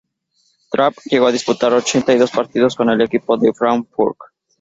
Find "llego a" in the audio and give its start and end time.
1.11-1.31